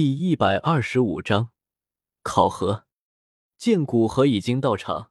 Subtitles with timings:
[0.00, 1.50] 第一百二十五章
[2.22, 2.86] 考核。
[3.58, 5.10] 见古河已经到场，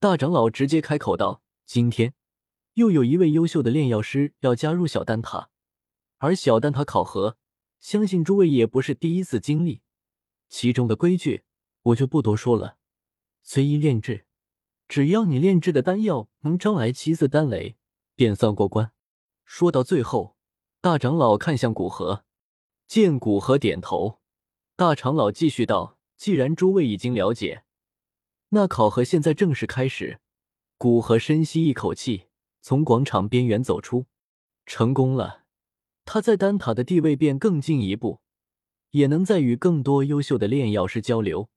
[0.00, 2.14] 大长老直接开口道：“今天
[2.72, 5.50] 又有一位优秀的炼药师要加入小丹塔，
[6.16, 7.36] 而小丹塔考核，
[7.78, 9.82] 相信诸位也不是第一次经历。
[10.48, 11.44] 其中的规矩，
[11.82, 12.78] 我就不多说了，
[13.42, 14.24] 随意炼制，
[14.88, 17.76] 只要你炼制的丹药能招来七色丹雷，
[18.14, 18.92] 便算过关。”
[19.44, 20.38] 说到最后，
[20.80, 22.24] 大长老看向古河，
[22.86, 24.21] 见古河点头。
[24.82, 27.62] 大长老继续道：“既然诸位已经了解，
[28.48, 30.18] 那考核现在正式开始。”
[30.76, 32.24] 古河深吸一口气，
[32.60, 34.06] 从广场边缘走出。
[34.66, 35.44] 成功了，
[36.04, 38.22] 他在丹塔的地位便更进一步，
[38.90, 41.48] 也能再与更多优秀的炼药师交流。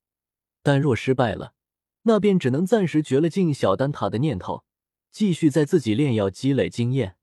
[0.62, 1.55] 但若失败了，
[2.03, 4.63] 那便只能暂时绝了进小丹塔的念头，
[5.09, 7.15] 继续在自己炼药积累经验。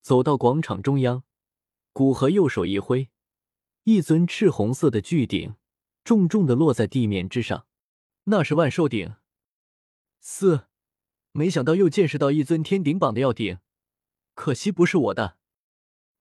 [0.00, 1.24] 走到广场中央，
[1.92, 3.10] 古河右手一挥。
[3.84, 5.56] 一尊赤红色的巨鼎
[6.04, 7.66] 重重的落在地面之上，
[8.24, 9.16] 那是万寿鼎。
[10.20, 10.66] 四，
[11.32, 13.58] 没想到又见识到一尊天顶榜的药鼎，
[14.34, 15.36] 可惜不是我的。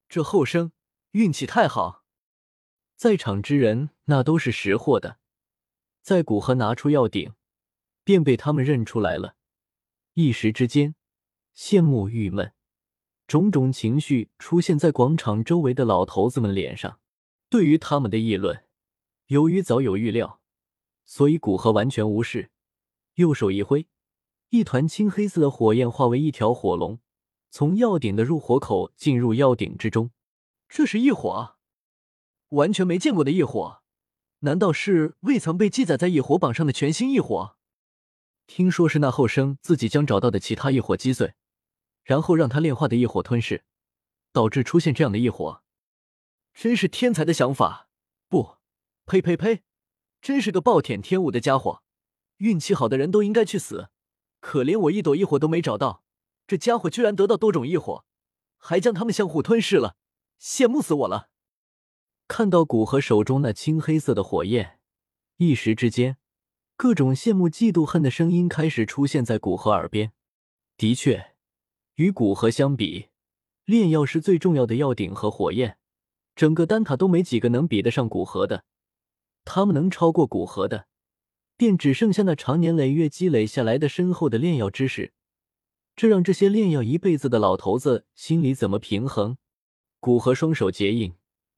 [0.09, 0.71] 这后生
[1.11, 2.03] 运气太好，
[2.95, 5.19] 在场之人那都是识货的，
[6.01, 7.33] 在古河拿出药鼎，
[8.03, 9.35] 便被他们认出来了。
[10.15, 10.95] 一时之间，
[11.55, 12.53] 羡慕、郁闷，
[13.27, 16.99] 种种情绪出现在广场周围的老头子们脸上。
[17.51, 18.63] 对于他们的议论，
[19.25, 20.39] 由于早有预料，
[21.03, 22.49] 所以古河完全无视。
[23.15, 23.89] 右手一挥，
[24.51, 27.01] 一团青黑色的火焰化为一条火龙，
[27.49, 30.11] 从药鼎的入火口进入药鼎之中。
[30.69, 31.57] 这是异火，
[32.51, 33.81] 完全没见过的异火，
[34.39, 37.57] 难道是未曾被记载在异火榜上的全新异火？
[38.47, 41.33] 听说是那后生自己将找到的其他异火击碎，
[42.05, 43.65] 然后让他炼化的异火吞噬，
[44.31, 45.61] 导致出现这样的异火。
[46.53, 47.89] 真是天才的想法！
[48.29, 48.57] 不，
[49.05, 49.63] 呸呸呸！
[50.21, 51.81] 真是个暴殄天物的家伙！
[52.37, 53.89] 运气好的人都应该去死，
[54.39, 56.03] 可怜我一朵异火都没找到，
[56.47, 58.05] 这家伙居然得到多种异火，
[58.57, 59.95] 还将他们相互吞噬了，
[60.39, 61.29] 羡慕死我了！
[62.27, 64.79] 看到古河手中那青黑色的火焰，
[65.37, 66.17] 一时之间，
[66.75, 70.13] 各种羡慕、嫉妒、恨的声音开始出现在古河耳边。
[70.77, 71.35] 的确，
[71.95, 73.09] 与古河相比，
[73.65, 75.77] 炼药师最重要的药鼎和火焰。
[76.41, 78.65] 整个丹塔都没几个能比得上古河的，
[79.45, 80.87] 他们能超过古河的，
[81.55, 85.13] 便只剩下那长年累月积累下来的深厚的炼药知识。
[85.95, 89.37] 这让这些炼药一辈子的老头子心里怎么平衡？
[89.99, 91.13] 古河双手结印，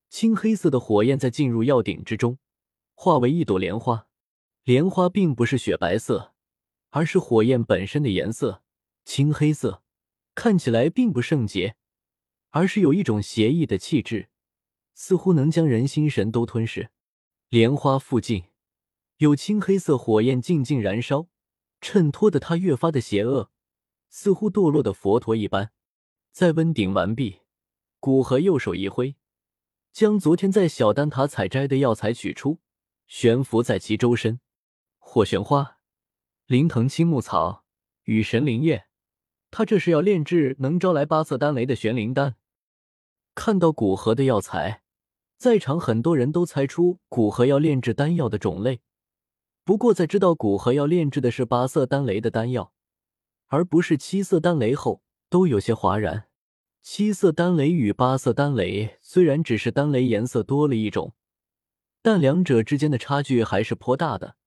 [0.09, 2.37] 青黑色的火焰在进入药鼎之中，
[2.93, 4.07] 化为一朵莲花。
[4.65, 6.33] 莲花并不是雪白色，
[6.89, 8.61] 而是火焰本身的颜色，
[9.05, 9.81] 青黑色，
[10.35, 11.77] 看起来并不圣洁，
[12.49, 14.27] 而是有一种邪异的气质。
[14.93, 16.89] 似乎能将人心神都吞噬。
[17.49, 18.45] 莲花附近
[19.17, 21.27] 有青黑色火焰静静燃烧，
[21.81, 23.51] 衬托的他越发的邪恶，
[24.09, 25.71] 似乎堕落的佛陀一般。
[26.31, 27.41] 在温鼎完毕，
[27.99, 29.15] 古河右手一挥，
[29.91, 32.59] 将昨天在小丹塔采摘的药材取出，
[33.07, 34.39] 悬浮在其周身。
[34.97, 35.77] 火玄花、
[36.47, 37.65] 灵藤青木草、
[38.03, 38.87] 与神灵叶，
[39.51, 42.35] 他这是要炼制能招来八色丹雷的玄灵丹。
[43.35, 44.82] 看到古河的药材。
[45.43, 48.79] 在场很多人都猜出古河要炼制丹药的种类，
[49.65, 52.71] 不过在知道古河要炼制的是八色丹雷的丹药，
[53.47, 56.29] 而不是七色丹雷后，都有些哗然。
[56.81, 61.13] 七色丹雷与八色丹雷虽然只是丹雷颜色多了一种，
[62.01, 64.37] 但两者之间的差距还是颇大的。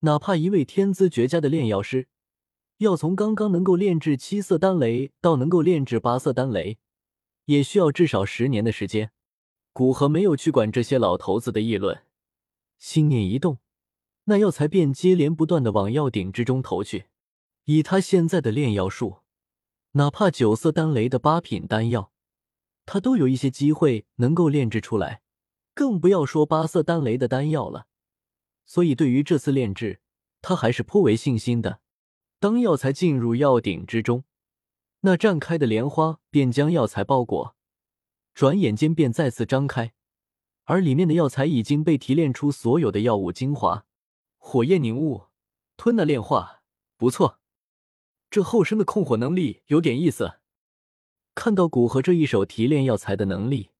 [0.00, 2.06] 哪怕一位天资绝佳的炼药师，
[2.76, 6.76] 要从刚刚能够炼制七色丹雷到能够炼制八色丹雷，
[7.46, 9.10] 也需要至少十年的时间。
[9.78, 12.02] 古河没有去管这些老头子的议论，
[12.80, 13.58] 心念一动，
[14.24, 17.06] 那药材便接连不断的往药鼎之中投去。
[17.62, 19.18] 以他现在的炼药术，
[19.92, 22.10] 哪怕九色丹雷的八品丹药，
[22.86, 25.22] 他都有一些机会能够炼制出来，
[25.74, 27.86] 更不要说八色丹雷的丹药了。
[28.66, 30.00] 所以对于这次炼制，
[30.42, 31.78] 他还是颇为信心的。
[32.40, 34.24] 当药材进入药鼎之中，
[35.02, 37.54] 那绽开的莲花便将药材包裹。
[38.38, 39.94] 转眼间便再次张开，
[40.62, 43.84] 而里面的药材已经被提炼出所有的药物精华。
[44.36, 45.24] 火焰凝雾，
[45.76, 46.62] 吞纳炼化，
[46.96, 47.40] 不错。
[48.30, 50.34] 这后生的控火能力有点意思。
[51.34, 53.70] 看到古河这一手提炼药材的能力，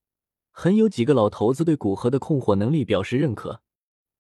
[0.51, 3.63] 很有几个老头子对古河的控火能力表示认可。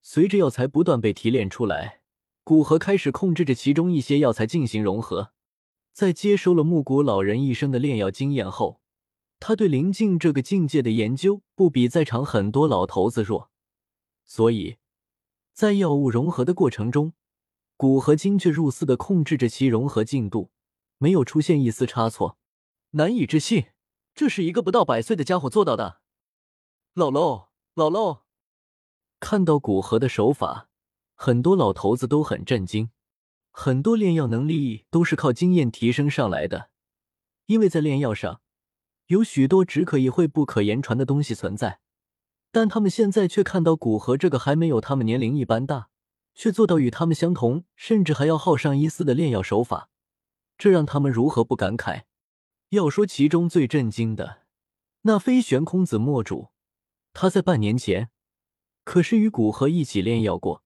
[0.02, 2.02] 随着药材不断被提炼出来，
[2.44, 5.32] 古河开始控制着其中一些药材进行融合。
[5.92, 8.80] 在接收了木谷老人一生的炼药经验后。
[9.40, 13.50] 他对灵境这个境界的研究不比在场很多老头子弱，
[14.24, 14.78] 所以，
[15.52, 17.12] 在药物融合的过程中，
[17.76, 20.50] 古和精确入丝的控制着其融合进度，
[20.98, 22.36] 没有出现一丝差错。
[22.92, 23.66] 难以置信，
[24.14, 26.00] 这是一个不到百岁的家伙做到的。
[26.94, 28.22] 老喽，老喽！
[29.20, 30.68] 看到古河的手法，
[31.14, 32.90] 很多老头子都很震惊。
[33.50, 36.70] 很多炼药能力都是靠经验提升上来的，
[37.46, 38.40] 因为在炼药上
[39.08, 41.80] 有许多只可意会不可言传的东西存在。
[42.50, 45.90] 但他们现在却看到古河这个还没有他们年龄一般大，
[46.34, 49.90] 却做到与他们相同，甚至还要好上一丝的炼药手法，
[50.56, 52.04] 这让他们如何不感慨？
[52.70, 54.46] 要说其中最震惊的，
[55.02, 56.48] 那非玄空子墨主，
[57.12, 58.10] 他在半年前
[58.84, 60.62] 可是与古河一起炼药过，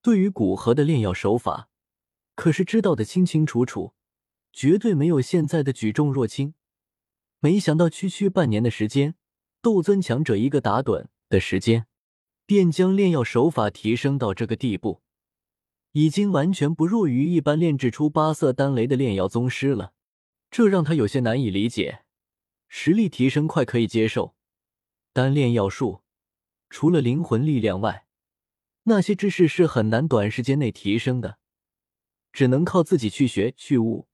[0.00, 1.68] 对于古河的炼药手法，
[2.36, 3.94] 可是知道的清清楚楚，
[4.52, 6.54] 绝对没有现在的举重若轻。
[7.40, 9.16] 没想到区区半年的时间。
[9.62, 11.86] 斗尊强者一个打盹的时间，
[12.46, 15.02] 便将炼药手法提升到这个地步，
[15.92, 19.92] 已经完全不弱于一般炼制出八色丹雷的炼药宗师了。
[20.50, 22.04] 这让他有些难以理解。
[22.68, 24.34] 实力提升快可以接受，
[25.12, 26.00] 单炼药术
[26.70, 28.06] 除了灵魂力量外，
[28.84, 31.36] 那些知识是很难短时间内提升的，
[32.32, 34.08] 只能靠自己去学去悟。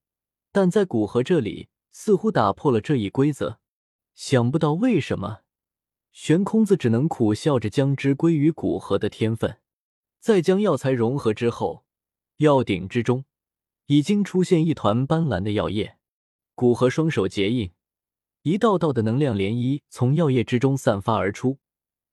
[0.50, 3.58] 但在古河这里，似乎打破了这一规则。
[4.14, 5.40] 想不到为什么，
[6.12, 9.60] 玄空子只能苦笑着将之归于古河的天分。
[10.20, 11.86] 在将药材融合之后，
[12.36, 13.24] 药鼎之中
[13.86, 15.96] 已经出现一团斑斓的药液。
[16.54, 17.72] 古河双手结印，
[18.42, 21.58] 一道道的能量涟漪从药液之中散发而出，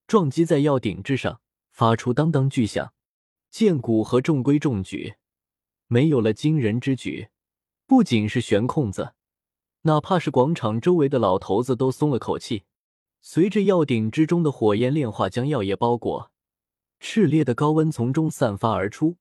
[0.08, 1.42] 撞击在药鼎之上，
[1.72, 2.94] 发出当当巨响。
[3.50, 5.16] 见古河中规中矩，
[5.88, 7.28] 没有了惊人之举，
[7.86, 9.14] 不仅是玄空子。
[9.84, 12.64] 哪怕是广场周围的老头子都松了口气。
[13.22, 16.32] 随着药鼎之中的火焰炼化将药液包裹，
[17.00, 19.18] 炽烈的高温从中散发而出，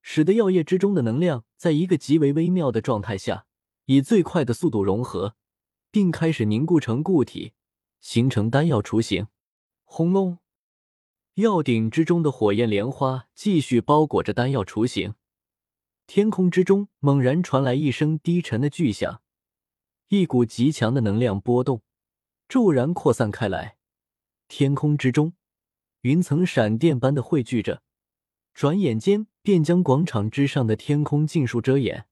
[0.00, 3.46] 使得药液之中的能量在一个极为微妙的状态下，
[3.86, 5.36] 以最快的速度融合，
[5.90, 7.52] 并开始凝固成固体，
[8.00, 9.28] 形成丹药雏形。
[9.84, 10.38] 轰隆！
[11.34, 15.14] 药鼎之中的火焰莲花继续包裹着丹药雏形，
[16.06, 19.22] 天空之中猛然传来一声低沉的巨响。
[20.08, 21.82] 一股极强的能量波动
[22.48, 23.76] 骤然扩散开来，
[24.48, 25.34] 天空之中
[26.00, 27.82] 云层闪电般的汇聚着，
[28.54, 32.06] 转眼间便将广场之上的天空尽数遮掩。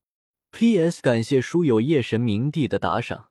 [0.51, 1.01] P.S.
[1.01, 3.31] 感谢书友夜神明帝的打赏。